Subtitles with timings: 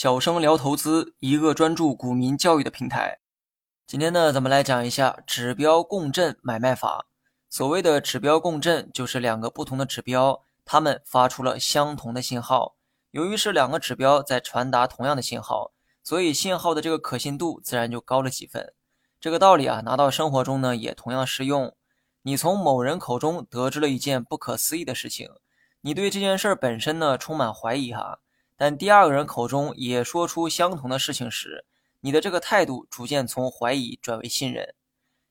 [0.00, 3.18] 小生聊投资，一个专注股民教育的平台。
[3.86, 7.04] 今天呢，咱们来讲一下指标共振买卖法。
[7.50, 12.76] 所谓的指标共振，就是两个不同的指标，它们发出了相同的信号。
[13.10, 15.72] 由于是两个指标在传达同样的信号，
[16.02, 18.72] 所以信号的这个可信度自然就高了几分。
[19.20, 21.74] 这个道理啊，拿到生活中呢，也同样适用。
[22.22, 25.28] 你从某人口中得知了一件不可思议的事情，
[25.82, 28.20] 你对这件事本身呢，充满怀疑哈。
[28.60, 31.64] 但第二个人口中也说出相同的事情时，
[32.00, 34.74] 你的这个态度逐渐从怀疑转为信任。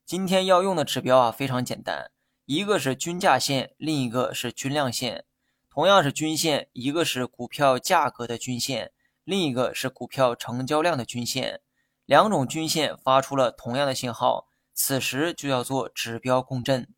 [0.04, 2.09] 今天要用的指标啊非常简单，
[2.45, 5.26] 一个是均价线，另一个是均量线。
[5.70, 11.62] 同样是均线，一个是股票价格的均线，另一个是股票成交量的均线。
[12.07, 16.91] 两种均线发出了同样的信号，此时就叫做指标共振。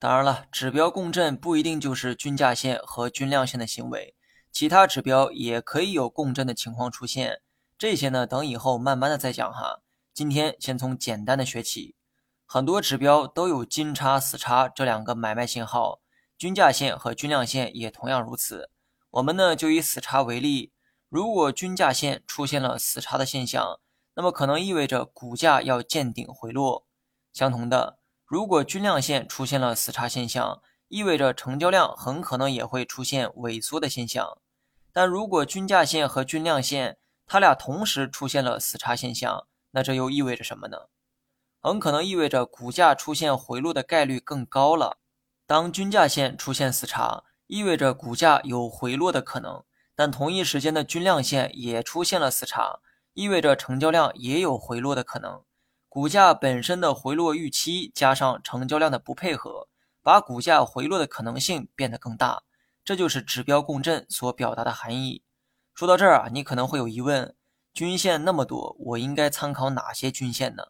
[0.00, 4.15] 当然了，指标共振不一定就是均价线和均量线的行为。
[4.58, 7.42] 其他指标也可以有共振的情况出现，
[7.76, 9.82] 这些呢等以后慢慢的再讲哈。
[10.14, 11.94] 今天先从简单的学起，
[12.46, 16.00] 很多指标都有金叉、死叉这两个买卖信号，
[16.38, 18.70] 均价线和均量线也同样如此。
[19.10, 20.72] 我们呢就以死叉为例，
[21.10, 23.78] 如果均价线出现了死叉的现象，
[24.14, 26.86] 那么可能意味着股价要见顶回落。
[27.30, 34.38] 相同的，如果均量线出现了死叉现象，意味着成交量很可能也会出现萎缩的现象。
[34.96, 40.86] 但如果均价线和均量线它俩同时出现了死叉现象，那这又意味着什么呢？
[41.60, 44.96] 很可能意味着股价出现回落的概率更高了。
[45.46, 52.80] 当均价线出现死叉，意味着股价有回落的可能；但同一时间的均量线也出现了死叉，
[53.12, 55.42] 意味着成交量也有回落的可能。
[55.90, 59.68] 股价本身的回落预期加上成交量的不配合，
[60.02, 62.44] 把股价回落的可能性变得更大。
[62.86, 65.24] 这就是指标共振所表达的含义。
[65.74, 67.34] 说到这儿啊，你可能会有疑问：
[67.74, 70.62] 均线那么多，我应该参考哪些均线呢？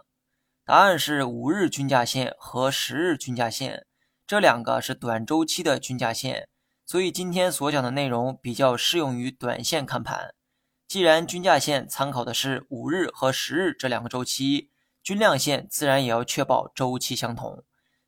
[0.64, 3.86] 答案是五日均价线和十日均价线，
[4.26, 6.48] 这两个是短周期的均价线，
[6.86, 10.32] 所以今天所讲的内容比较适用于短线看盘。
[10.88, 14.70] 既然均价线参考的是五日和十日这两个周期，
[15.02, 17.62] 均量线自然也要确保周期相同。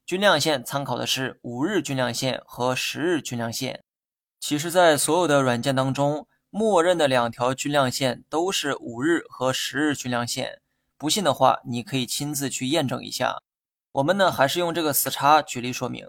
[0.07, 3.85] 均量线参考的是五日均量线和十日均量线。
[4.41, 10.61] 其实，在所有的软件当中，默认的两条均量线都是五日和十日均量线。
[10.97, 13.43] 不信的话，你可以亲自去验证一下。
[13.93, 16.09] 我们呢，还是用这个死叉举例说明：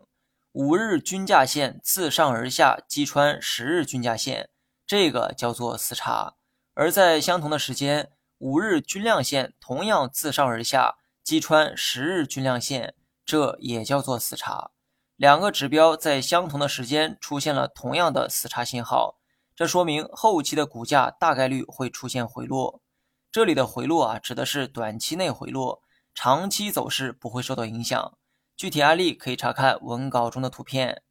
[0.53, 4.49] 五日均价线自上而下击穿十日均价线，
[4.85, 6.35] 这个叫做死叉；
[6.75, 12.93] 而在相同的时间，五日均量线同样自上而下击穿十日均量线，
[13.25, 14.71] 这也叫做死叉。
[15.19, 19.17] 两个指标在相同的时间出现了同样的死叉信号，
[19.53, 22.81] 这说明后期的股价大概率会出现回落。
[23.29, 25.81] 这里的回落啊，指的是短期内回落，
[26.15, 28.17] 长期走势不会受到影响。
[28.55, 31.03] 具体案例可以查看文稿中的图片。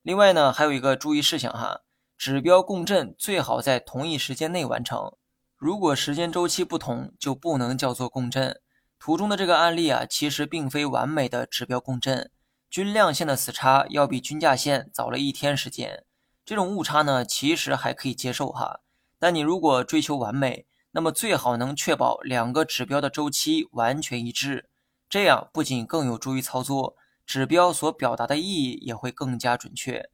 [0.00, 1.82] 另外呢，还有一个注意事项哈，
[2.16, 5.18] 指标共振最好在同一时间内完成，
[5.58, 8.58] 如果时间周期不同，就不能叫做共振。
[8.98, 12.30] 图中的这个案例啊，其实并非完美的指标共振。
[12.70, 16.04] 均量线的死叉要比均价线早了一天时间，
[16.44, 18.80] 这种误差呢，其实还可以接受哈。
[19.18, 24.70] 但你如果追求完美，那么最好能确保两个指标的周期完全一致，
[25.08, 30.08] 这样不仅更有助于操作，指标所表达的意义也会更加准确。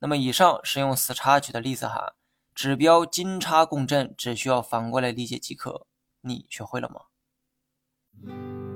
[0.00, 2.14] 那么以上是用死叉举的例子哈，
[2.52, 5.86] 指标金叉共振只需要反过来理解即可。
[6.22, 8.71] 你学会了吗？